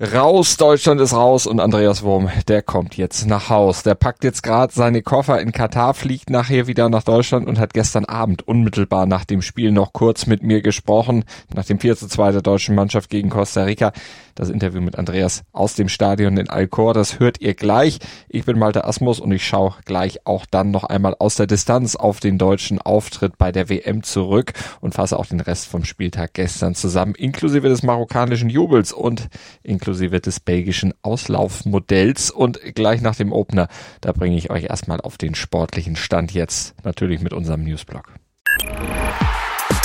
Raus, 0.00 0.56
Deutschland 0.56 1.00
ist 1.00 1.12
raus 1.12 1.46
und 1.46 1.60
Andreas 1.60 2.02
Wurm, 2.02 2.28
der 2.48 2.62
kommt 2.62 2.96
jetzt 2.96 3.28
nach 3.28 3.48
Haus. 3.48 3.84
Der 3.84 3.94
packt 3.94 4.24
jetzt 4.24 4.42
gerade 4.42 4.74
seine 4.74 5.02
Koffer 5.02 5.40
in 5.40 5.52
Katar, 5.52 5.94
fliegt 5.94 6.30
nachher 6.30 6.66
wieder 6.66 6.88
nach 6.88 7.04
Deutschland 7.04 7.46
und 7.46 7.60
hat 7.60 7.74
gestern 7.74 8.04
Abend 8.04 8.42
unmittelbar 8.42 9.06
nach 9.06 9.24
dem 9.24 9.40
Spiel 9.40 9.70
noch 9.70 9.92
kurz 9.92 10.26
mit 10.26 10.42
mir 10.42 10.62
gesprochen, 10.62 11.24
nach 11.54 11.64
dem 11.64 11.78
4 11.78 11.96
zu 11.96 12.08
2 12.08 12.32
der 12.32 12.42
deutschen 12.42 12.74
Mannschaft 12.74 13.08
gegen 13.08 13.30
Costa 13.30 13.62
Rica. 13.62 13.92
Das 14.34 14.50
Interview 14.50 14.80
mit 14.80 14.98
Andreas 14.98 15.44
aus 15.52 15.76
dem 15.76 15.88
Stadion 15.88 16.36
in 16.38 16.50
Alcor, 16.50 16.92
das 16.92 17.20
hört 17.20 17.40
ihr 17.40 17.54
gleich. 17.54 18.00
Ich 18.28 18.44
bin 18.44 18.58
Malte 18.58 18.84
Asmus 18.84 19.20
und 19.20 19.30
ich 19.30 19.46
schaue 19.46 19.76
gleich 19.84 20.26
auch 20.26 20.44
dann 20.44 20.72
noch 20.72 20.82
einmal 20.82 21.14
aus 21.16 21.36
der 21.36 21.46
Distanz 21.46 21.94
auf 21.94 22.18
den 22.18 22.36
deutschen 22.36 22.80
Auftritt 22.80 23.38
bei 23.38 23.52
der 23.52 23.68
WM 23.68 24.02
zurück 24.02 24.54
und 24.80 24.94
fasse 24.94 25.16
auch 25.16 25.26
den 25.26 25.38
Rest 25.38 25.68
vom 25.68 25.84
Spieltag 25.84 26.34
gestern 26.34 26.74
zusammen, 26.74 27.14
inklusive 27.14 27.68
des 27.68 27.84
marokkanischen 27.84 28.50
Jubels 28.50 28.92
und 28.92 29.28
inklusive 29.62 29.83
des 29.84 30.40
belgischen 30.40 30.94
Auslaufmodells. 31.02 32.30
Und 32.30 32.60
gleich 32.74 33.00
nach 33.00 33.16
dem 33.16 33.32
Opener, 33.32 33.68
da 34.00 34.12
bringe 34.12 34.36
ich 34.36 34.50
euch 34.50 34.64
erstmal 34.64 35.00
auf 35.00 35.18
den 35.18 35.34
sportlichen 35.34 35.96
Stand 35.96 36.32
jetzt, 36.32 36.74
natürlich 36.84 37.20
mit 37.20 37.32
unserem 37.32 37.64
Newsblog. 37.64 38.12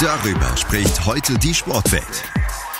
Darüber 0.01 0.55
spricht 0.55 1.05
heute 1.05 1.37
die 1.37 1.53
Sportwelt. 1.53 2.23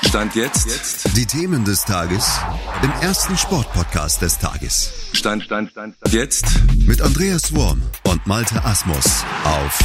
Stand 0.05 0.36
jetzt. 0.36 0.68
jetzt. 0.68 1.18
Die 1.18 1.26
Themen 1.26 1.66
des 1.66 1.84
Tages 1.84 2.40
im 2.82 2.92
ersten 3.02 3.38
Sportpodcast 3.38 4.22
des 4.22 4.40
Tages. 4.40 5.09
Stand, 5.14 5.44
Stand, 5.44 5.72
Stand, 5.72 5.95
Stand. 5.98 6.14
Jetzt. 6.14 6.45
Mit 6.88 7.02
Andreas 7.02 7.54
Worm 7.54 7.81
und 8.08 8.26
Malte 8.26 8.64
Asmus 8.64 9.23
auf 9.44 9.80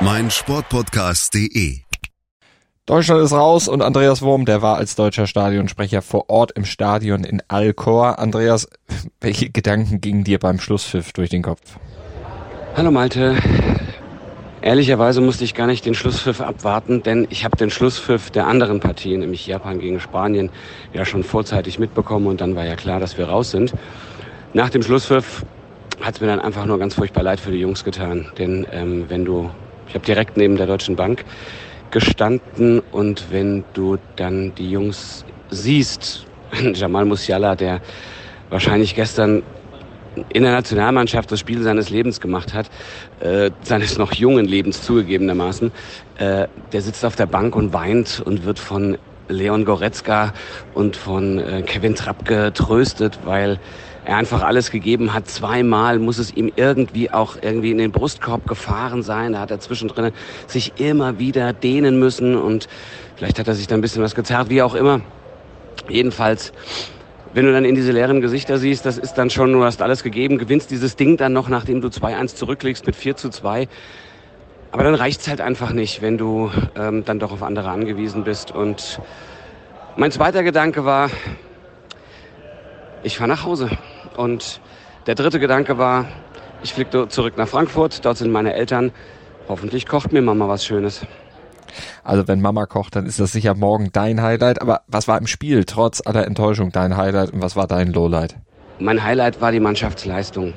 meinsportpodcast.de. 0.00 1.91
Deutschland 2.86 3.22
ist 3.22 3.32
raus 3.32 3.68
und 3.68 3.80
Andreas 3.80 4.22
Wurm, 4.22 4.44
der 4.44 4.60
war 4.60 4.76
als 4.76 4.96
deutscher 4.96 5.28
Stadionsprecher 5.28 6.02
vor 6.02 6.28
Ort 6.28 6.50
im 6.56 6.64
Stadion 6.64 7.22
in 7.22 7.40
Alcor. 7.46 8.18
Andreas, 8.18 8.68
welche 9.20 9.50
Gedanken 9.50 10.00
gingen 10.00 10.24
dir 10.24 10.40
beim 10.40 10.58
Schlusspfiff 10.58 11.12
durch 11.12 11.30
den 11.30 11.42
Kopf? 11.42 11.60
Hallo 12.76 12.90
Malte, 12.90 13.36
Ehrlicherweise 14.62 15.20
musste 15.20 15.44
ich 15.44 15.54
gar 15.54 15.68
nicht 15.68 15.86
den 15.86 15.94
Schlusspfiff 15.94 16.40
abwarten, 16.40 17.02
denn 17.04 17.28
ich 17.30 17.44
habe 17.44 17.56
den 17.56 17.70
Schlusspfiff 17.70 18.30
der 18.30 18.48
anderen 18.48 18.80
Partie, 18.80 19.16
nämlich 19.16 19.46
Japan 19.46 19.78
gegen 19.78 20.00
Spanien, 20.00 20.50
ja 20.92 21.04
schon 21.04 21.22
vorzeitig 21.22 21.78
mitbekommen 21.78 22.26
und 22.26 22.40
dann 22.40 22.56
war 22.56 22.64
ja 22.64 22.74
klar, 22.74 22.98
dass 22.98 23.16
wir 23.16 23.28
raus 23.28 23.52
sind. 23.52 23.74
Nach 24.54 24.70
dem 24.70 24.82
Schlusspfiff 24.82 25.44
hat 26.00 26.14
es 26.14 26.20
mir 26.20 26.28
dann 26.28 26.40
einfach 26.40 26.66
nur 26.66 26.78
ganz 26.80 26.94
furchtbar 26.94 27.22
leid 27.22 27.38
für 27.38 27.52
die 27.52 27.58
Jungs 27.58 27.82
getan, 27.84 28.26
denn 28.38 28.66
ähm, 28.72 29.04
wenn 29.08 29.24
du, 29.24 29.50
ich 29.88 29.94
habe 29.94 30.04
direkt 30.04 30.36
neben 30.36 30.56
der 30.56 30.66
Deutschen 30.66 30.96
Bank 30.96 31.24
gestanden 31.92 32.80
und 32.90 33.30
wenn 33.30 33.64
du 33.74 33.98
dann 34.16 34.54
die 34.56 34.70
Jungs 34.70 35.24
siehst, 35.50 36.26
Jamal 36.74 37.04
Musiala, 37.04 37.54
der 37.54 37.80
wahrscheinlich 38.50 38.94
gestern 38.94 39.42
in 40.28 40.42
der 40.42 40.52
Nationalmannschaft 40.52 41.30
das 41.30 41.40
Spiel 41.40 41.62
seines 41.62 41.88
Lebens 41.90 42.20
gemacht 42.20 42.52
hat, 42.52 42.66
äh, 43.20 43.50
seines 43.62 43.96
noch 43.96 44.12
jungen 44.12 44.46
Lebens 44.46 44.82
zugegebenermaßen, 44.82 45.72
äh, 46.18 46.48
der 46.72 46.82
sitzt 46.82 47.04
auf 47.04 47.16
der 47.16 47.26
Bank 47.26 47.56
und 47.56 47.72
weint 47.72 48.20
und 48.20 48.44
wird 48.44 48.58
von 48.58 48.98
Leon 49.28 49.64
Goretzka 49.64 50.34
und 50.74 50.96
von 50.96 51.38
äh, 51.38 51.62
Kevin 51.62 51.94
Trapp 51.94 52.24
getröstet, 52.26 53.18
weil 53.24 53.58
er 54.04 54.16
einfach 54.16 54.42
alles 54.42 54.70
gegeben 54.70 55.14
hat. 55.14 55.28
Zweimal 55.28 55.98
muss 55.98 56.18
es 56.18 56.32
ihm 56.32 56.52
irgendwie 56.56 57.10
auch 57.10 57.36
irgendwie 57.40 57.70
in 57.70 57.78
den 57.78 57.92
Brustkorb 57.92 58.46
gefahren 58.46 59.02
sein. 59.02 59.32
Da 59.32 59.40
hat 59.40 59.50
er 59.50 59.60
zwischendrin 59.60 60.12
sich 60.46 60.72
immer 60.80 61.18
wieder 61.18 61.52
dehnen 61.52 61.98
müssen 61.98 62.36
und 62.36 62.68
vielleicht 63.16 63.38
hat 63.38 63.48
er 63.48 63.54
sich 63.54 63.66
da 63.66 63.74
ein 63.74 63.80
bisschen 63.80 64.02
was 64.02 64.14
gezerrt, 64.14 64.50
wie 64.50 64.62
auch 64.62 64.74
immer. 64.74 65.00
Jedenfalls 65.88 66.52
wenn 67.34 67.46
du 67.46 67.52
dann 67.52 67.64
in 67.64 67.74
diese 67.74 67.92
leeren 67.92 68.20
Gesichter 68.20 68.58
siehst, 68.58 68.84
das 68.84 68.98
ist 68.98 69.14
dann 69.14 69.30
schon, 69.30 69.52
du 69.52 69.64
hast 69.64 69.80
alles 69.80 70.02
gegeben, 70.02 70.36
gewinnst 70.36 70.70
dieses 70.70 70.96
Ding 70.96 71.16
dann 71.16 71.32
noch, 71.32 71.48
nachdem 71.48 71.80
du 71.80 71.88
2-1 71.88 72.34
zurücklegst 72.34 72.86
mit 72.86 72.94
4 72.94 73.16
zu 73.16 73.30
2. 73.30 73.68
Aber 74.70 74.84
dann 74.84 74.94
reicht's 74.94 75.28
halt 75.28 75.40
einfach 75.40 75.72
nicht, 75.72 76.02
wenn 76.02 76.18
du 76.18 76.50
ähm, 76.76 77.04
dann 77.04 77.18
doch 77.18 77.32
auf 77.32 77.42
andere 77.42 77.70
angewiesen 77.70 78.24
bist. 78.24 78.50
Und 78.50 79.00
mein 79.96 80.10
zweiter 80.10 80.42
Gedanke 80.42 80.84
war, 80.84 81.10
ich 83.02 83.16
fahre 83.16 83.28
nach 83.28 83.44
Hause. 83.44 83.70
Und 84.16 84.60
der 85.06 85.14
dritte 85.14 85.40
Gedanke 85.40 85.78
war, 85.78 86.06
ich 86.62 86.74
fliege 86.74 87.08
zurück 87.08 87.36
nach 87.36 87.48
Frankfurt, 87.48 88.04
dort 88.04 88.18
sind 88.18 88.30
meine 88.30 88.54
Eltern. 88.54 88.92
Hoffentlich 89.48 89.86
kocht 89.86 90.12
mir 90.12 90.22
Mama 90.22 90.48
was 90.48 90.64
Schönes. 90.64 91.04
Also 92.04 92.28
wenn 92.28 92.40
Mama 92.40 92.66
kocht, 92.66 92.96
dann 92.96 93.06
ist 93.06 93.18
das 93.18 93.32
sicher 93.32 93.54
morgen 93.54 93.90
dein 93.92 94.22
Highlight. 94.22 94.60
Aber 94.60 94.82
was 94.86 95.08
war 95.08 95.18
im 95.18 95.26
Spiel 95.26 95.64
trotz 95.64 96.02
aller 96.04 96.26
Enttäuschung 96.26 96.70
dein 96.70 96.96
Highlight 96.96 97.32
und 97.32 97.42
was 97.42 97.56
war 97.56 97.66
dein 97.66 97.92
Lowlight? 97.92 98.36
Mein 98.78 99.02
Highlight 99.02 99.40
war 99.40 99.52
die 99.52 99.60
Mannschaftsleistung. 99.60 100.54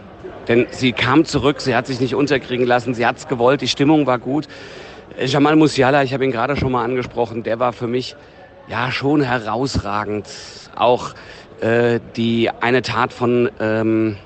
Denn 0.48 0.68
sie 0.70 0.92
kam 0.92 1.26
zurück, 1.26 1.62
sie 1.62 1.76
hat 1.76 1.88
sich 1.88 2.00
nicht 2.00 2.16
unterkriegen 2.16 2.68
lassen, 2.68 2.94
sie 2.94 3.06
hat's 3.06 3.28
gewollt, 3.28 3.62
die 3.62 3.68
Stimmung 3.68 4.06
war 4.06 4.20
gut. 4.20 4.48
Jamal 5.20 5.56
Musiala, 5.56 6.04
ich 6.04 6.14
habe 6.14 6.26
ihn 6.26 6.32
gerade 6.32 6.56
schon 6.56 6.72
mal 6.72 6.84
angesprochen, 6.84 7.44
der 7.44 7.60
war 7.60 7.74
für 7.74 7.88
mich 7.88 8.16
ja 8.68 8.92
schon 8.92 9.22
herausragend. 9.22 10.28
Auch 10.76 11.14
äh, 11.62 12.00
die 12.16 12.50
eine 12.50 12.82
Tat 12.82 13.14
von 13.14 13.50
ähm, 13.60 14.18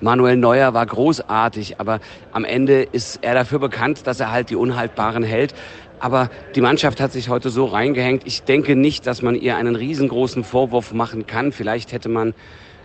Manuel 0.00 0.36
Neuer 0.36 0.74
war 0.74 0.84
großartig, 0.84 1.80
aber 1.80 2.00
am 2.32 2.44
Ende 2.44 2.82
ist 2.82 3.20
er 3.22 3.34
dafür 3.34 3.58
bekannt, 3.58 4.06
dass 4.06 4.20
er 4.20 4.30
halt 4.30 4.50
die 4.50 4.56
Unhaltbaren 4.56 5.22
hält. 5.22 5.54
Aber 5.98 6.28
die 6.54 6.60
Mannschaft 6.60 7.00
hat 7.00 7.12
sich 7.12 7.30
heute 7.30 7.48
so 7.48 7.64
reingehängt. 7.64 8.26
Ich 8.26 8.42
denke 8.42 8.76
nicht, 8.76 9.06
dass 9.06 9.22
man 9.22 9.34
ihr 9.34 9.56
einen 9.56 9.76
riesengroßen 9.76 10.44
Vorwurf 10.44 10.92
machen 10.92 11.26
kann. 11.26 11.52
Vielleicht 11.52 11.92
hätte 11.92 12.10
man 12.10 12.34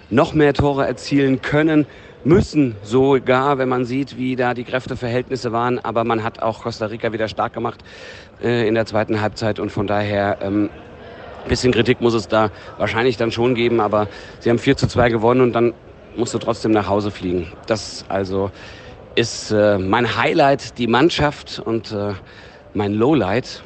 noch 0.09 0.33
mehr 0.33 0.53
Tore 0.53 0.87
erzielen 0.87 1.41
können, 1.41 1.85
müssen 2.23 2.75
sogar, 2.83 3.57
wenn 3.57 3.69
man 3.69 3.85
sieht, 3.85 4.17
wie 4.17 4.35
da 4.35 4.53
die 4.53 4.63
Kräfteverhältnisse 4.63 5.51
waren. 5.51 5.79
Aber 5.79 6.03
man 6.05 6.23
hat 6.23 6.41
auch 6.41 6.63
Costa 6.63 6.85
Rica 6.85 7.11
wieder 7.11 7.27
stark 7.27 7.53
gemacht 7.53 7.83
äh, 8.41 8.67
in 8.67 8.75
der 8.75 8.85
zweiten 8.85 9.19
Halbzeit 9.19 9.59
und 9.59 9.71
von 9.71 9.87
daher 9.87 10.37
ähm, 10.41 10.69
bisschen 11.47 11.71
Kritik 11.71 12.01
muss 12.01 12.13
es 12.13 12.27
da 12.27 12.51
wahrscheinlich 12.77 13.17
dann 13.17 13.31
schon 13.31 13.55
geben. 13.55 13.79
Aber 13.79 14.07
sie 14.39 14.49
haben 14.49 14.59
4 14.59 14.77
zu 14.77 14.87
2 14.87 15.09
gewonnen 15.09 15.41
und 15.41 15.53
dann 15.53 15.73
musst 16.15 16.33
du 16.33 16.37
trotzdem 16.37 16.71
nach 16.71 16.87
Hause 16.87 17.11
fliegen. 17.11 17.51
Das 17.67 18.05
also 18.09 18.51
ist 19.15 19.51
äh, 19.51 19.77
mein 19.77 20.17
Highlight, 20.17 20.77
die 20.77 20.87
Mannschaft 20.87 21.59
und 21.59 21.91
äh, 21.91 22.13
mein 22.73 22.93
Lowlight, 22.93 23.63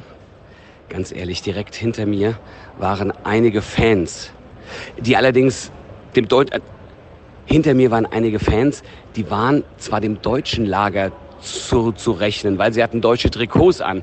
ganz 0.88 1.12
ehrlich, 1.12 1.42
direkt 1.42 1.74
hinter 1.74 2.06
mir 2.06 2.38
waren 2.78 3.12
einige 3.24 3.62
Fans, 3.62 4.32
die 4.98 5.16
allerdings 5.16 5.70
dem 6.16 6.28
Deut 6.28 6.52
äh, 6.52 6.60
hinter 7.46 7.74
mir 7.74 7.90
waren 7.90 8.06
einige 8.06 8.38
Fans, 8.38 8.82
die 9.16 9.30
waren 9.30 9.64
zwar 9.76 10.00
dem 10.00 10.22
deutschen 10.22 10.64
Lager 10.64 11.12
zu, 11.40 11.92
zu 11.92 12.12
rechnen, 12.12 12.58
weil 12.58 12.72
sie 12.72 12.82
hatten 12.82 13.00
deutsche 13.00 13.30
Trikots 13.30 13.80
an, 13.80 14.02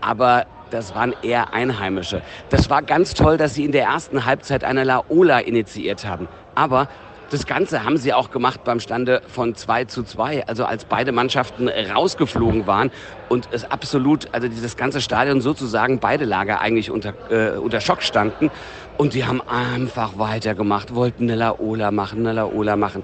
aber 0.00 0.46
das 0.70 0.94
waren 0.94 1.14
eher 1.22 1.52
Einheimische. 1.52 2.22
Das 2.50 2.70
war 2.70 2.82
ganz 2.82 3.14
toll, 3.14 3.36
dass 3.36 3.54
sie 3.54 3.64
in 3.64 3.72
der 3.72 3.84
ersten 3.84 4.24
Halbzeit 4.24 4.64
eine 4.64 4.84
Laola 4.84 5.38
initiiert 5.38 6.04
haben. 6.04 6.28
Aber 6.54 6.88
das 7.30 7.46
Ganze 7.46 7.84
haben 7.84 7.98
sie 7.98 8.14
auch 8.14 8.30
gemacht 8.30 8.64
beim 8.64 8.80
Stande 8.80 9.20
von 9.28 9.54
2 9.54 9.84
zu 9.84 10.02
2, 10.02 10.46
also 10.46 10.64
als 10.64 10.86
beide 10.86 11.12
Mannschaften 11.12 11.68
rausgeflogen 11.68 12.66
waren 12.66 12.90
und 13.28 13.48
es 13.52 13.70
absolut, 13.70 14.28
also 14.32 14.48
dieses 14.48 14.78
ganze 14.78 15.02
Stadion 15.02 15.42
sozusagen 15.42 15.98
beide 15.98 16.24
Lager 16.24 16.60
eigentlich 16.60 16.90
unter, 16.90 17.12
äh, 17.30 17.58
unter 17.58 17.80
Schock 17.80 18.02
standen 18.02 18.50
und 18.96 19.12
die 19.12 19.26
haben 19.26 19.42
einfach 19.42 20.18
weitergemacht, 20.18 20.94
wollten 20.94 21.24
eine 21.24 21.34
Laola 21.34 21.90
machen, 21.90 22.20
eine 22.20 22.32
Laola 22.32 22.76
machen. 22.76 23.02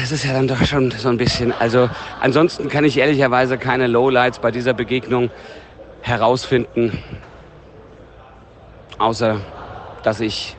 Das 0.00 0.12
ist 0.12 0.24
ja 0.24 0.32
dann 0.32 0.46
doch 0.46 0.64
schon 0.64 0.92
so 0.92 1.08
ein 1.08 1.16
bisschen, 1.16 1.52
also 1.52 1.90
ansonsten 2.20 2.68
kann 2.68 2.84
ich 2.84 2.96
ehrlicherweise 2.96 3.58
keine 3.58 3.88
Lowlights 3.88 4.38
bei 4.38 4.52
dieser 4.52 4.72
Begegnung 4.72 5.30
herausfinden, 6.08 6.98
außer 8.98 9.40
dass 10.02 10.20
ich 10.20 10.56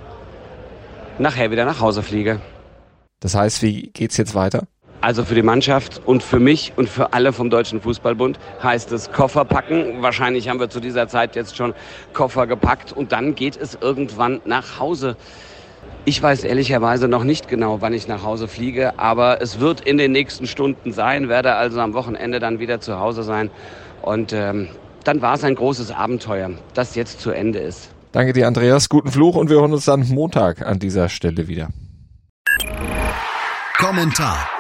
nachher 1.18 1.52
wieder 1.52 1.66
nach 1.66 1.80
Hause 1.82 2.04
fliege. 2.04 2.40
Das 3.20 3.36
heißt, 3.36 3.62
wie 3.62 3.90
geht's 3.94 4.18
jetzt 4.18 4.36
weiter? 4.36 4.64
Also 5.02 5.24
für 5.24 5.36
die 5.36 5.44
Mannschaft 5.44 6.02
und 6.06 6.24
für 6.24 6.40
mich 6.40 6.74
und 6.76 6.90
für 6.90 7.14
alle 7.14 7.32
vom 7.32 7.50
Deutschen 7.50 7.80
Fußballbund 7.82 8.38
heißt 8.62 8.92
es 8.92 9.12
Koffer 9.12 9.46
packen. 9.46 10.02
Wahrscheinlich 10.02 10.50
haben 10.50 10.60
wir 10.60 10.70
zu 10.70 10.82
dieser 10.82 11.08
Zeit 11.08 11.38
jetzt 11.38 11.56
schon 11.56 11.74
Koffer 12.14 12.48
gepackt 12.48 12.92
und 12.92 13.14
dann 13.14 13.34
geht 13.34 13.56
es 13.56 13.78
irgendwann 13.80 14.42
nach 14.44 14.80
Hause. 14.80 15.16
Ich 16.04 16.22
weiß 16.22 16.44
ehrlicherweise 16.44 17.08
noch 17.08 17.24
nicht 17.24 17.48
genau, 17.48 17.82
wann 17.82 17.94
ich 17.94 18.10
nach 18.10 18.24
Hause 18.24 18.50
fliege, 18.50 19.00
aber 19.00 19.42
es 19.42 19.62
wird 19.62 19.82
in 19.82 19.98
den 19.98 20.12
nächsten 20.12 20.48
Stunden 20.48 20.92
sein, 20.92 21.30
werde 21.30 21.56
also 21.56 21.80
am 21.80 21.94
Wochenende 21.94 22.40
dann 22.40 22.60
wieder 22.60 22.82
zu 22.82 23.00
Hause 23.00 23.24
sein 23.24 23.52
und 24.02 24.34
ähm, 24.34 24.68
dann 25.04 25.22
war 25.22 25.36
es 25.36 25.44
ein 25.44 25.56
großes 25.56 25.92
Abenteuer, 25.92 26.52
das 26.74 26.96
jetzt 26.96 27.22
zu 27.22 27.32
Ende 27.32 27.60
ist. 27.60 27.90
Danke 28.12 28.34
dir, 28.34 28.48
Andreas. 28.48 28.90
Guten 28.90 29.12
Fluch 29.12 29.36
und 29.36 29.50
wir 29.50 29.58
hören 29.58 29.74
uns 29.74 29.86
dann 29.86 30.08
Montag 30.10 30.66
an 30.66 30.80
dieser 30.80 31.10
Stelle 31.10 31.48
wieder. 31.48 31.70
Kommentar. 33.78 34.59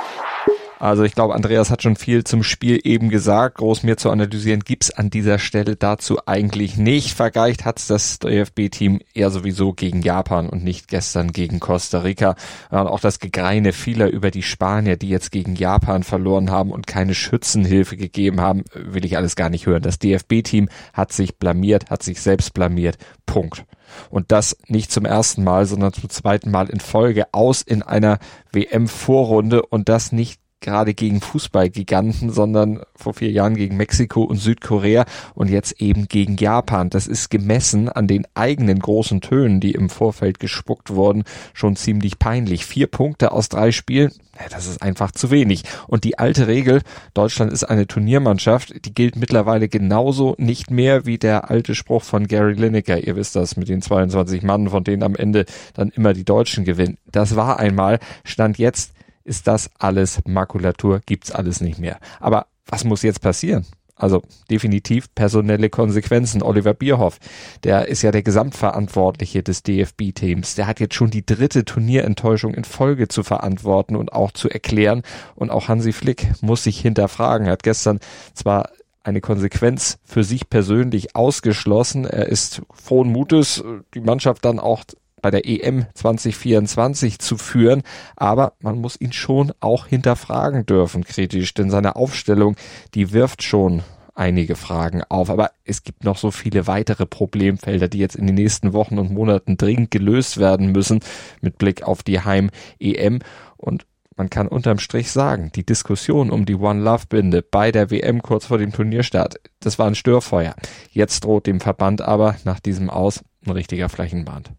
Also 0.79 1.03
ich 1.03 1.13
glaube, 1.13 1.35
Andreas 1.35 1.71
hat 1.71 1.83
schon 1.83 1.97
viel 1.97 2.23
zum 2.23 2.41
Spiel 2.41 2.79
eben 2.85 3.09
gesagt. 3.09 3.57
Groß 3.57 3.83
mehr 3.83 3.97
zu 3.97 4.09
analysieren 4.09 4.61
gibt's 4.61 4.91
an 4.91 5.09
dieser 5.09 5.37
Stelle 5.37 5.75
dazu 5.75 6.19
eigentlich 6.25 6.77
nicht. 6.77 7.13
Vergleicht 7.13 7.65
hat's 7.65 7.87
das 7.87 8.19
DFB-Team 8.19 9.01
eher 9.13 9.29
sowieso 9.29 9.73
gegen 9.73 10.01
Japan 10.01 10.47
und 10.47 10.63
nicht 10.63 10.87
gestern 10.87 11.33
gegen 11.33 11.59
Costa 11.59 11.99
Rica. 11.99 12.35
Und 12.69 12.87
auch 12.87 13.01
das 13.01 13.19
Gegreine 13.19 13.73
vieler 13.73 14.09
über 14.09 14.31
die 14.31 14.41
Spanier, 14.41 14.95
die 14.95 15.09
jetzt 15.09 15.31
gegen 15.31 15.55
Japan 15.55 16.03
verloren 16.03 16.49
haben 16.49 16.71
und 16.71 16.87
keine 16.87 17.13
Schützenhilfe 17.13 17.97
gegeben 17.97 18.39
haben, 18.39 18.63
will 18.73 19.03
ich 19.03 19.17
alles 19.17 19.35
gar 19.35 19.49
nicht 19.49 19.65
hören. 19.65 19.81
Das 19.81 19.99
DFB-Team 19.99 20.69
hat 20.93 21.11
sich 21.11 21.37
blamiert, 21.37 21.89
hat 21.89 22.03
sich 22.03 22.21
selbst 22.21 22.53
blamiert. 22.53 22.97
Punkt. 23.25 23.65
Und 24.09 24.31
das 24.31 24.55
nicht 24.67 24.91
zum 24.93 25.03
ersten 25.03 25.43
Mal, 25.43 25.65
sondern 25.65 25.91
zum 25.91 26.09
zweiten 26.09 26.51
Mal 26.51 26.69
in 26.69 26.79
Folge 26.79 27.25
aus 27.33 27.61
in 27.63 27.81
einer 27.81 28.19
WM-Vorrunde 28.53 29.63
und 29.63 29.89
das 29.89 30.13
nicht 30.13 30.39
gerade 30.61 30.93
gegen 30.93 31.21
Fußballgiganten, 31.21 32.31
sondern 32.31 32.81
vor 32.95 33.13
vier 33.13 33.31
Jahren 33.31 33.55
gegen 33.55 33.77
Mexiko 33.77 34.23
und 34.23 34.37
Südkorea 34.37 35.05
und 35.33 35.49
jetzt 35.49 35.81
eben 35.81 36.07
gegen 36.07 36.35
Japan. 36.35 36.89
Das 36.89 37.07
ist 37.07 37.29
gemessen 37.29 37.89
an 37.89 38.07
den 38.07 38.27
eigenen 38.33 38.79
großen 38.79 39.21
Tönen, 39.21 39.59
die 39.59 39.71
im 39.71 39.89
Vorfeld 39.89 40.39
gespuckt 40.39 40.89
wurden, 40.91 41.23
schon 41.53 41.75
ziemlich 41.75 42.19
peinlich. 42.19 42.65
Vier 42.65 42.87
Punkte 42.87 43.31
aus 43.31 43.49
drei 43.49 43.71
Spielen, 43.71 44.11
das 44.49 44.67
ist 44.67 44.81
einfach 44.81 45.11
zu 45.11 45.31
wenig. 45.31 45.63
Und 45.87 46.03
die 46.03 46.19
alte 46.19 46.47
Regel, 46.47 46.81
Deutschland 47.13 47.51
ist 47.51 47.63
eine 47.63 47.87
Turniermannschaft, 47.87 48.85
die 48.85 48.93
gilt 48.93 49.15
mittlerweile 49.15 49.67
genauso 49.69 50.35
nicht 50.37 50.71
mehr 50.71 51.05
wie 51.05 51.17
der 51.17 51.49
alte 51.49 51.75
Spruch 51.75 52.03
von 52.03 52.27
Gary 52.27 52.53
Lineker. 52.53 52.99
Ihr 52.99 53.15
wisst 53.15 53.35
das 53.35 53.57
mit 53.57 53.69
den 53.69 53.81
22 53.81 54.43
Mann, 54.43 54.69
von 54.69 54.83
denen 54.83 55.03
am 55.03 55.15
Ende 55.15 55.45
dann 55.73 55.89
immer 55.89 56.13
die 56.13 56.25
Deutschen 56.25 56.65
gewinnen. 56.65 56.97
Das 57.11 57.35
war 57.35 57.59
einmal, 57.59 57.99
stand 58.23 58.57
jetzt 58.57 58.93
ist 59.29 59.47
das 59.47 59.69
alles 59.77 60.19
Makulatur, 60.25 61.01
gibt's 61.05 61.31
alles 61.31 61.61
nicht 61.61 61.79
mehr. 61.79 61.99
Aber 62.19 62.47
was 62.65 62.83
muss 62.83 63.03
jetzt 63.03 63.21
passieren? 63.21 63.65
Also 63.95 64.23
definitiv 64.49 65.13
personelle 65.13 65.69
Konsequenzen. 65.69 66.41
Oliver 66.41 66.73
Bierhoff, 66.73 67.19
der 67.63 67.89
ist 67.89 68.01
ja 68.01 68.11
der 68.11 68.23
Gesamtverantwortliche 68.23 69.43
des 69.43 69.61
DFB-Teams. 69.61 70.55
Der 70.55 70.67
hat 70.67 70.79
jetzt 70.79 70.95
schon 70.95 71.09
die 71.09 71.25
dritte 71.25 71.65
Turnierenttäuschung 71.65 72.53
in 72.53 72.63
Folge 72.63 73.09
zu 73.09 73.23
verantworten 73.23 73.97
und 73.97 74.13
auch 74.13 74.31
zu 74.31 74.49
erklären. 74.49 75.03
Und 75.35 75.49
auch 75.51 75.67
Hansi 75.67 75.91
Flick 75.91 76.31
muss 76.41 76.63
sich 76.63 76.79
hinterfragen. 76.79 77.47
Er 77.47 77.53
hat 77.53 77.63
gestern 77.63 77.99
zwar 78.33 78.69
eine 79.03 79.21
Konsequenz 79.21 79.99
für 80.05 80.23
sich 80.23 80.49
persönlich 80.49 81.15
ausgeschlossen. 81.15 82.05
Er 82.05 82.27
ist 82.27 82.61
frohen 82.73 83.11
Mutes, 83.11 83.63
die 83.93 84.01
Mannschaft 84.01 84.45
dann 84.45 84.59
auch 84.59 84.85
bei 85.21 85.31
der 85.31 85.47
EM 85.47 85.85
2024 85.93 87.19
zu 87.19 87.37
führen, 87.37 87.83
aber 88.15 88.53
man 88.61 88.79
muss 88.79 88.99
ihn 88.99 89.13
schon 89.13 89.51
auch 89.59 89.87
hinterfragen 89.87 90.65
dürfen 90.65 91.03
kritisch, 91.03 91.53
denn 91.53 91.69
seine 91.69 91.95
Aufstellung, 91.95 92.55
die 92.93 93.13
wirft 93.13 93.43
schon 93.43 93.83
einige 94.19 94.55
Fragen 94.55 95.01
auf. 95.07 95.29
Aber 95.29 95.51
es 95.63 95.83
gibt 95.83 96.03
noch 96.03 96.17
so 96.17 96.29
viele 96.29 96.67
weitere 96.67 97.05
Problemfelder, 97.05 97.87
die 97.87 97.99
jetzt 97.99 98.15
in 98.15 98.27
den 98.27 98.35
nächsten 98.35 98.73
Wochen 98.73 98.99
und 98.99 99.11
Monaten 99.11 99.57
dringend 99.57 99.91
gelöst 99.91 100.37
werden 100.37 100.71
müssen 100.71 100.99
mit 101.41 101.57
Blick 101.57 101.83
auf 101.83 102.03
die 102.03 102.19
Heim-EM. 102.19 103.19
Und 103.57 103.85
man 104.17 104.29
kann 104.29 104.49
unterm 104.49 104.79
Strich 104.79 105.11
sagen, 105.11 105.51
die 105.55 105.65
Diskussion 105.65 106.29
um 106.29 106.45
die 106.45 106.55
One 106.55 106.81
Love 106.81 107.05
Binde 107.07 107.41
bei 107.41 107.71
der 107.71 107.89
WM 107.89 108.21
kurz 108.21 108.47
vor 108.47 108.57
dem 108.57 108.73
Turnierstart, 108.73 109.39
das 109.61 109.79
war 109.79 109.87
ein 109.87 109.95
Störfeuer. 109.95 110.55
Jetzt 110.91 111.23
droht 111.23 111.47
dem 111.47 111.61
Verband 111.61 112.01
aber 112.01 112.35
nach 112.43 112.59
diesem 112.59 112.89
Aus 112.89 113.23
ein 113.45 113.51
richtiger 113.51 113.87
Flächenbrand. 113.87 114.51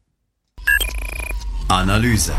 Analyse. 1.70 2.32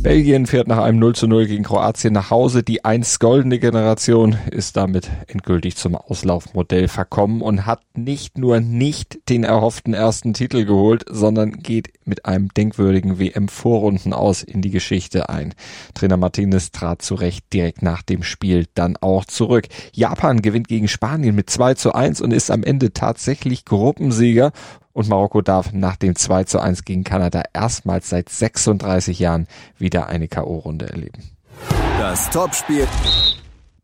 Belgien 0.00 0.46
fährt 0.46 0.66
nach 0.66 0.78
einem 0.78 0.98
0 0.98 1.14
zu 1.14 1.26
0 1.26 1.46
gegen 1.46 1.64
Kroatien 1.64 2.14
nach 2.14 2.30
Hause. 2.30 2.62
Die 2.62 2.82
einst 2.82 3.20
goldene 3.20 3.58
Generation 3.58 4.38
ist 4.50 4.78
damit 4.78 5.10
endgültig 5.26 5.76
zum 5.76 5.94
Auslaufmodell 5.94 6.88
verkommen 6.88 7.42
und 7.42 7.66
hat 7.66 7.82
nicht 7.94 8.38
nur 8.38 8.60
nicht 8.60 9.18
den 9.28 9.44
erhofften 9.44 9.92
ersten 9.92 10.32
Titel 10.32 10.64
geholt, 10.64 11.04
sondern 11.10 11.50
geht 11.58 11.92
mit 12.06 12.24
einem 12.24 12.48
denkwürdigen 12.48 13.18
WM-Vorrunden 13.18 14.14
aus 14.14 14.42
in 14.42 14.62
die 14.62 14.70
Geschichte 14.70 15.28
ein. 15.28 15.52
Trainer 15.92 16.16
Martinez 16.16 16.70
trat 16.70 17.02
zu 17.02 17.14
Recht 17.14 17.52
direkt 17.52 17.82
nach 17.82 18.00
dem 18.00 18.22
Spiel 18.22 18.68
dann 18.72 18.96
auch 18.96 19.26
zurück. 19.26 19.66
Japan 19.92 20.40
gewinnt 20.40 20.68
gegen 20.68 20.88
Spanien 20.88 21.34
mit 21.34 21.50
2 21.50 21.74
zu 21.74 21.92
1 21.92 22.22
und 22.22 22.32
ist 22.32 22.50
am 22.50 22.62
Ende 22.62 22.94
tatsächlich 22.94 23.66
Gruppensieger 23.66 24.52
und 24.98 25.08
Marokko 25.08 25.42
darf 25.42 25.72
nach 25.72 25.94
dem 25.94 26.16
2 26.16 26.42
zu 26.42 26.58
1 26.58 26.84
gegen 26.84 27.04
Kanada 27.04 27.44
erstmals 27.52 28.08
seit 28.08 28.28
36 28.28 29.20
Jahren 29.20 29.46
wieder 29.78 30.08
eine 30.08 30.26
K.O.-Runde 30.26 30.90
erleben. 30.90 31.30
Das 32.00 32.28
Topspiel 32.30 32.88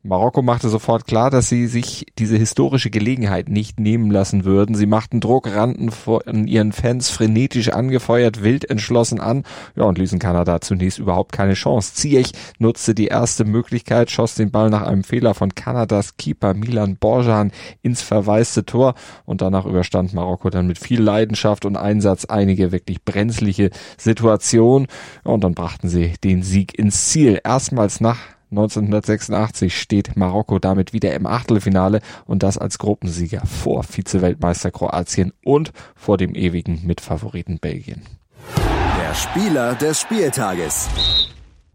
Marokko 0.07 0.43
machte 0.43 0.69
sofort 0.69 1.07
klar, 1.07 1.31
dass 1.31 1.49
sie 1.49 1.67
sich 1.67 2.05
diese 2.19 2.37
historische 2.37 2.91
Gelegenheit 2.91 3.49
nicht 3.49 3.81
nehmen 3.81 4.11
lassen 4.11 4.45
würden. 4.45 4.75
Sie 4.75 4.85
machten 4.85 5.19
Druck, 5.19 5.49
rannten 5.49 5.91
von 5.91 6.47
ihren 6.47 6.73
Fans 6.73 7.09
frenetisch 7.09 7.71
angefeuert, 7.71 8.43
wild 8.43 8.69
entschlossen 8.69 9.19
an, 9.19 9.45
ja, 9.77 9.85
und 9.85 9.97
ließen 9.97 10.19
Kanada 10.19 10.61
zunächst 10.61 10.99
überhaupt 10.99 11.33
keine 11.33 11.55
Chance. 11.55 11.95
Ziyech 11.95 12.33
nutzte 12.59 12.95
die 12.95 13.07
erste 13.07 13.47
Möglichkeit, 13.47 14.11
schoss 14.11 14.35
den 14.35 14.51
Ball 14.51 14.69
nach 14.69 14.83
einem 14.83 15.05
Fehler 15.05 15.33
von 15.33 15.55
Kanadas 15.55 16.19
Keeper 16.19 16.53
Milan 16.53 16.97
Borjan 16.97 17.51
ins 17.81 18.03
verwaiste 18.03 18.67
Tor 18.67 18.97
und 19.25 19.41
danach 19.41 19.65
überstand 19.65 20.13
Marokko 20.13 20.51
dann 20.51 20.67
mit 20.67 20.79
viel 20.79 21.01
Leidenschaft 21.01 21.65
und 21.65 21.79
Einsatz 21.79 22.27
einige 22.27 22.73
wirklich 22.73 23.07
brenzliche 23.07 23.71
Situationen 23.97 24.87
und 25.23 25.45
dann 25.45 25.55
brachten 25.55 25.89
sie 25.89 26.13
den 26.23 26.43
Sieg 26.43 26.79
ins 26.79 27.07
Ziel. 27.07 27.41
Erstmals 27.43 28.03
nach 28.03 28.19
1986 28.55 29.77
steht 29.77 30.17
Marokko 30.17 30.61
damit 30.61 30.93
wieder 30.93 31.13
im 31.15 31.27
Achtelfinale 31.27 32.01
und 32.25 32.43
das 32.43 32.57
als 32.57 32.79
Gruppensieger 32.79 33.43
vor 33.47 33.83
Vize-Weltmeister 33.83 34.71
Kroatien 34.71 35.33
und 35.45 35.73
vor 35.97 36.17
dem 36.17 36.35
ewigen 36.35 36.87
Mitfavoriten 36.87 37.59
Belgien. 37.59 38.03
Der 38.57 39.15
Spieler 39.15 39.75
des 39.75 40.01
Spieltages. 40.01 40.89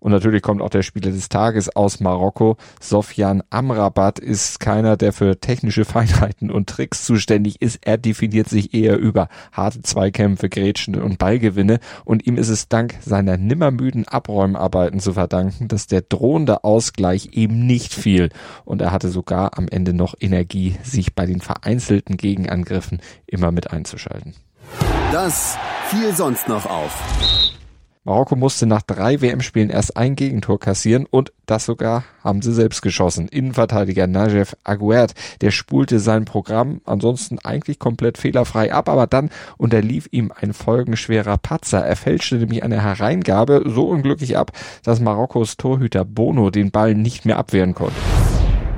Und 0.09 0.13
natürlich 0.13 0.41
kommt 0.41 0.63
auch 0.63 0.71
der 0.71 0.81
Spieler 0.81 1.11
des 1.11 1.29
Tages 1.29 1.75
aus 1.75 1.99
Marokko. 1.99 2.57
Sofjan 2.81 3.43
Amrabat 3.51 4.17
ist 4.17 4.59
keiner, 4.59 4.97
der 4.97 5.13
für 5.13 5.39
technische 5.39 5.85
Feinheiten 5.85 6.49
und 6.49 6.67
Tricks 6.67 7.05
zuständig 7.05 7.61
ist. 7.61 7.77
Er 7.81 7.99
definiert 7.99 8.49
sich 8.49 8.73
eher 8.73 8.97
über 8.97 9.29
harte 9.51 9.83
Zweikämpfe, 9.83 10.49
Grätschen 10.49 10.99
und 10.99 11.19
Ballgewinne. 11.19 11.79
Und 12.05 12.25
ihm 12.25 12.37
ist 12.37 12.49
es 12.49 12.69
dank 12.69 12.95
seiner 13.01 13.37
nimmermüden 13.37 14.07
Abräumarbeiten 14.07 14.99
zu 14.99 15.13
verdanken, 15.13 15.67
dass 15.67 15.85
der 15.85 16.01
drohende 16.01 16.63
Ausgleich 16.63 17.29
eben 17.33 17.67
nicht 17.67 17.93
fiel. 17.93 18.29
Und 18.65 18.81
er 18.81 18.91
hatte 18.91 19.09
sogar 19.09 19.59
am 19.59 19.67
Ende 19.67 19.93
noch 19.93 20.15
Energie, 20.19 20.75
sich 20.81 21.13
bei 21.13 21.27
den 21.27 21.39
vereinzelten 21.39 22.17
Gegenangriffen 22.17 22.99
immer 23.27 23.51
mit 23.51 23.69
einzuschalten. 23.69 24.33
Das 25.11 25.55
fiel 25.91 26.15
sonst 26.15 26.47
noch 26.47 26.65
auf. 26.65 27.48
Marokko 28.05 28.37
musste 28.37 28.65
nach 28.65 28.81
drei 28.81 29.19
WM-Spielen 29.19 29.69
erst 29.69 29.97
ein 29.97 30.15
Gegentor 30.15 30.57
kassieren 30.57 31.05
und 31.05 31.33
das 31.45 31.65
sogar 31.65 32.05
haben 32.23 32.41
sie 32.41 32.53
selbst 32.53 32.81
geschossen. 32.81 33.27
Innenverteidiger 33.27 34.07
Najef 34.07 34.55
Aguert, 34.63 35.13
der 35.41 35.51
spulte 35.51 35.99
sein 35.99 36.23
Programm 36.23 36.79
ansonsten 36.85 37.39
eigentlich 37.39 37.77
komplett 37.77 38.17
fehlerfrei 38.17 38.73
ab, 38.73 38.87
aber 38.87 39.05
dann 39.05 39.29
unterlief 39.57 40.07
ihm 40.11 40.31
ein 40.33 40.53
folgenschwerer 40.53 41.37
Patzer. 41.37 41.85
Er 41.85 41.97
fälschte 41.97 42.37
nämlich 42.37 42.63
eine 42.63 42.81
Hereingabe 42.81 43.63
so 43.65 43.89
unglücklich 43.89 44.37
ab, 44.37 44.53
dass 44.83 45.01
Marokkos 45.01 45.57
Torhüter 45.57 46.05
Bono 46.05 46.51
den 46.51 46.71
Ball 46.71 46.95
nicht 46.95 47.25
mehr 47.25 47.37
abwehren 47.37 47.75
konnte. 47.75 47.99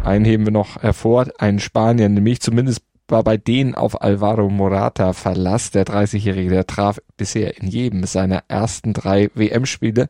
Einen 0.04 0.26
heben 0.26 0.46
wir 0.46 0.52
noch 0.52 0.82
hervor, 0.82 1.28
einen 1.38 1.60
Spanier, 1.60 2.10
nämlich 2.10 2.42
zumindest 2.42 2.82
war 3.12 3.24
bei 3.24 3.38
denen 3.38 3.76
auf 3.76 4.02
Alvaro 4.02 4.50
Morata 4.50 5.14
Verlass. 5.14 5.72
Der 5.72 5.86
30-Jährige, 5.86 6.50
der 6.50 6.66
traf 6.66 7.00
bisher 7.18 7.58
in 7.62 7.68
jedem 7.68 8.06
seiner 8.06 8.44
ersten 8.48 8.94
drei 8.94 9.30
WM-Spiele. 9.36 10.08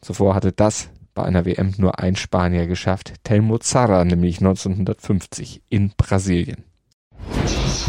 Zuvor 0.00 0.34
hatte 0.34 0.52
das 0.52 0.90
bei 1.14 1.24
einer 1.24 1.44
WM 1.44 1.74
nur 1.78 1.98
ein 1.98 2.14
Spanier 2.14 2.68
geschafft, 2.68 3.14
Telmo 3.24 3.58
Zarra, 3.58 4.04
nämlich 4.04 4.38
1950 4.38 5.62
in 5.68 5.92
Brasilien. 5.96 6.64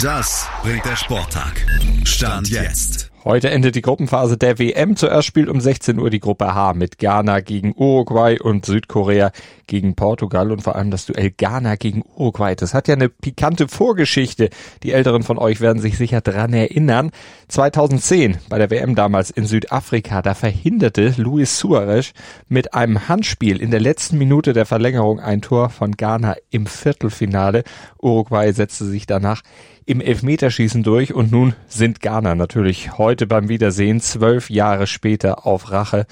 Das 0.02 0.48
bringt 0.64 0.86
der 0.86 0.96
Sporttag. 0.96 1.66
Stand 2.06 2.50
jetzt. 2.50 3.12
Heute 3.26 3.50
endet 3.50 3.76
die 3.76 3.82
Gruppenphase 3.82 4.38
der 4.38 4.60
WM. 4.60 4.96
Zuerst 4.96 5.28
spielt 5.28 5.50
um 5.50 5.60
16 5.60 6.00
Uhr 6.00 6.10
die 6.10 6.22
Gruppe 6.22 6.54
H 6.56 6.74
mit 6.74 7.00
Ghana 7.00 7.42
gegen 7.42 7.74
Uruguay 7.76 8.40
und 8.40 8.66
Südkorea 8.66 9.32
gegen 9.68 9.96
Portugal 9.96 10.54
und 10.54 10.62
vor 10.64 10.78
allem 10.78 10.90
das 10.90 11.06
Duell 11.06 11.30
Ghana 11.30 11.76
gegen 11.76 12.02
Uruguay. 12.16 12.56
Das 12.56 12.74
hat 12.74 12.88
ja 12.88 12.96
eine 12.96 13.10
pikante 13.10 13.68
Vorgeschichte. 13.68 14.50
Die 14.84 14.94
Älteren 14.94 15.24
von 15.24 15.38
euch 15.38 15.60
werden 15.60 15.82
sich 15.82 15.98
sicher 15.98 16.22
dran 16.22 16.54
erinnern. 16.54 17.12
2010 17.50 18.38
bei 18.48 18.58
der 18.58 18.70
WM 18.70 18.96
damals 18.96 19.32
in 19.32 19.46
Südafrika, 19.46 20.22
da 20.22 20.34
verhinderte 20.34 21.14
Luis 21.18 21.60
Suarez 21.60 22.14
mit 22.48 22.74
einem 22.74 23.10
Handspiel 23.10 23.62
in 23.62 23.70
der 23.70 23.82
letzten 23.82 24.18
Minute 24.18 24.54
der 24.54 24.66
Verlängerung 24.66 25.20
ein 25.20 25.42
Tor 25.42 25.70
von 25.70 25.92
Ghana 25.92 26.38
im 26.52 26.68
Viertelfinale. 26.68 27.66
Uruguay 28.02 28.54
setzte 28.54 28.86
sich 28.86 29.08
danach 29.08 29.42
im 29.90 30.02
Elfmeterschießen 30.02 30.84
durch 30.84 31.16
und 31.16 31.32
nun 31.32 31.56
sind 31.68 32.00
Ghana 32.00 32.36
natürlich 32.36 33.00
heute 33.00 33.26
beim 33.26 33.50
Wiedersehen 33.50 34.02
zwölf 34.02 34.52
Jahre 34.52 34.86
später 34.86 35.48
auf 35.48 35.72
Rache. 35.72 36.06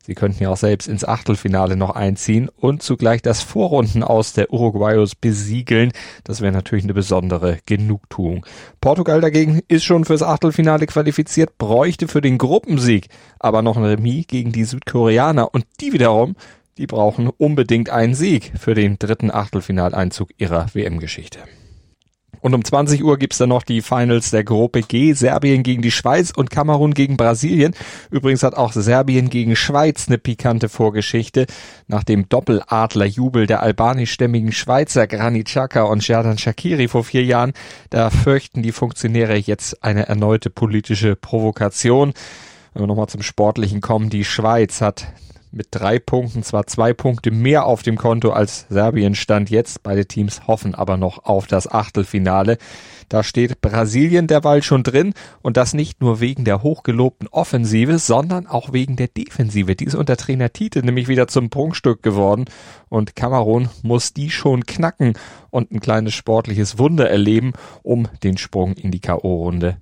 Sie 0.00 0.14
könnten 0.14 0.44
ja 0.44 0.50
auch 0.50 0.56
selbst 0.56 0.86
ins 0.86 1.04
Achtelfinale 1.04 1.74
noch 1.74 1.90
einziehen 1.90 2.48
und 2.56 2.80
zugleich 2.80 3.20
das 3.20 3.42
Vorrunden 3.42 4.04
aus 4.04 4.34
der 4.34 4.52
Uruguayos 4.52 5.16
besiegeln. 5.16 5.90
Das 6.22 6.42
wäre 6.42 6.52
natürlich 6.52 6.84
eine 6.84 6.94
besondere 6.94 7.58
Genugtuung. 7.66 8.46
Portugal 8.80 9.20
dagegen 9.20 9.62
ist 9.66 9.82
schon 9.82 10.04
fürs 10.04 10.22
Achtelfinale 10.22 10.86
qualifiziert, 10.86 11.58
bräuchte 11.58 12.06
für 12.06 12.20
den 12.20 12.38
Gruppensieg 12.38 13.08
aber 13.40 13.62
noch 13.62 13.76
ein 13.76 13.84
Remis 13.84 14.28
gegen 14.28 14.52
die 14.52 14.64
Südkoreaner 14.64 15.52
und 15.52 15.66
die 15.80 15.92
wiederum 15.92 16.36
die 16.78 16.86
brauchen 16.86 17.28
unbedingt 17.28 17.90
einen 17.90 18.14
Sieg 18.14 18.52
für 18.56 18.74
den 18.74 19.00
dritten 19.00 19.32
Achtelfinaleinzug 19.32 20.30
ihrer 20.38 20.72
WM-Geschichte. 20.72 21.40
Und 22.40 22.54
um 22.54 22.64
20 22.64 23.04
Uhr 23.04 23.18
gibt's 23.18 23.38
dann 23.38 23.48
noch 23.48 23.62
die 23.62 23.82
Finals 23.82 24.30
der 24.30 24.44
Gruppe 24.44 24.82
G. 24.82 25.12
Serbien 25.12 25.62
gegen 25.62 25.82
die 25.82 25.90
Schweiz 25.90 26.30
und 26.30 26.50
Kamerun 26.50 26.94
gegen 26.94 27.16
Brasilien. 27.16 27.74
Übrigens 28.10 28.42
hat 28.42 28.54
auch 28.54 28.72
Serbien 28.72 29.30
gegen 29.30 29.56
Schweiz 29.56 30.08
eine 30.08 30.18
pikante 30.18 30.68
Vorgeschichte. 30.68 31.46
Nach 31.86 32.04
dem 32.04 32.28
Doppeladlerjubel 32.28 33.46
der 33.46 33.62
albanischstämmigen 33.62 34.52
Schweizer 34.52 35.06
Granit 35.06 35.48
Xhaka 35.48 35.82
und 35.82 36.00
Xherdan 36.00 36.38
Shakiri 36.38 36.88
vor 36.88 37.04
vier 37.04 37.24
Jahren, 37.24 37.52
da 37.90 38.10
fürchten 38.10 38.62
die 38.62 38.72
Funktionäre 38.72 39.36
jetzt 39.36 39.82
eine 39.82 40.06
erneute 40.06 40.50
politische 40.50 41.16
Provokation. 41.16 42.12
Wenn 42.74 42.82
wir 42.82 42.86
nochmal 42.86 43.08
zum 43.08 43.22
Sportlichen 43.22 43.80
kommen, 43.80 44.10
die 44.10 44.24
Schweiz 44.24 44.80
hat 44.80 45.08
mit 45.50 45.68
drei 45.70 45.98
Punkten, 45.98 46.42
zwar 46.42 46.66
zwei 46.66 46.92
Punkte 46.92 47.30
mehr 47.30 47.66
auf 47.66 47.82
dem 47.82 47.96
Konto 47.96 48.30
als 48.30 48.66
Serbien 48.68 49.14
stand 49.14 49.50
jetzt. 49.50 49.82
Beide 49.82 50.06
Teams 50.06 50.46
hoffen 50.46 50.74
aber 50.74 50.96
noch 50.96 51.24
auf 51.24 51.46
das 51.46 51.70
Achtelfinale. 51.70 52.58
Da 53.08 53.22
steht 53.22 53.60
Brasilien 53.60 54.26
derweil 54.26 54.62
schon 54.62 54.82
drin 54.82 55.14
und 55.40 55.56
das 55.56 55.72
nicht 55.72 56.00
nur 56.00 56.20
wegen 56.20 56.44
der 56.44 56.62
hochgelobten 56.62 57.28
Offensive, 57.28 57.98
sondern 57.98 58.46
auch 58.46 58.72
wegen 58.72 58.96
der 58.96 59.08
Defensive. 59.08 59.76
Die 59.76 59.84
ist 59.84 59.94
unter 59.94 60.16
Trainer 60.16 60.52
Tite 60.52 60.84
nämlich 60.84 61.08
wieder 61.08 61.26
zum 61.28 61.48
Prunkstück 61.48 62.02
geworden 62.02 62.44
und 62.88 63.16
Kamerun 63.16 63.70
muss 63.82 64.12
die 64.12 64.30
schon 64.30 64.66
knacken 64.66 65.14
und 65.50 65.70
ein 65.72 65.80
kleines 65.80 66.14
sportliches 66.14 66.78
Wunder 66.78 67.08
erleben, 67.08 67.54
um 67.82 68.08
den 68.22 68.36
Sprung 68.36 68.74
in 68.74 68.90
die 68.90 69.00
K.O.-Runde 69.00 69.76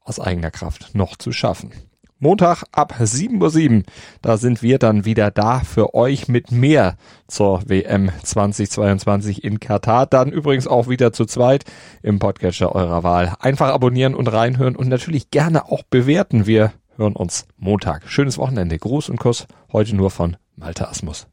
aus 0.00 0.20
eigener 0.20 0.50
Kraft 0.50 0.94
noch 0.94 1.16
zu 1.16 1.32
schaffen. 1.32 1.70
Montag 2.18 2.64
ab 2.72 2.94
7.07 2.98 3.76
Uhr. 3.76 3.82
Da 4.22 4.38
sind 4.38 4.62
wir 4.62 4.78
dann 4.78 5.04
wieder 5.04 5.30
da 5.30 5.60
für 5.60 5.94
euch 5.94 6.28
mit 6.28 6.50
mehr 6.50 6.96
zur 7.28 7.68
WM 7.68 8.10
2022 8.22 9.44
in 9.44 9.60
Katar. 9.60 10.06
Dann 10.06 10.32
übrigens 10.32 10.66
auch 10.66 10.88
wieder 10.88 11.12
zu 11.12 11.26
zweit 11.26 11.64
im 12.02 12.18
Podcatcher 12.18 12.74
eurer 12.74 13.02
Wahl. 13.02 13.34
Einfach 13.40 13.68
abonnieren 13.68 14.14
und 14.14 14.32
reinhören 14.32 14.76
und 14.76 14.88
natürlich 14.88 15.30
gerne 15.30 15.66
auch 15.66 15.82
bewerten. 15.82 16.46
Wir 16.46 16.72
hören 16.96 17.16
uns 17.16 17.46
Montag. 17.58 18.08
Schönes 18.08 18.38
Wochenende. 18.38 18.78
Gruß 18.78 19.10
und 19.10 19.18
Kuss. 19.18 19.46
Heute 19.70 19.94
nur 19.94 20.10
von 20.10 20.38
Malte 20.56 20.88
Asmus. 20.88 21.26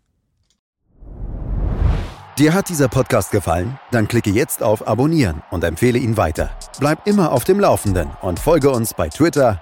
Dir 2.40 2.56
hat 2.56 2.68
dieser 2.68 2.88
Podcast 2.88 3.30
gefallen? 3.30 3.78
Dann 3.92 4.08
klicke 4.08 4.32
jetzt 4.32 4.64
auf 4.64 4.88
Abonnieren 4.88 5.44
und 5.52 5.64
empfehle 5.64 6.00
ihn 6.00 6.18
weiter. 6.18 6.50
Bleib 6.80 7.06
immer 7.08 7.32
auf 7.32 7.44
dem 7.44 7.60
Laufenden 7.60 8.10
und 8.22 8.40
folge 8.40 8.72
uns 8.72 8.96
bei 8.96 9.08
Twitter, 9.08 9.62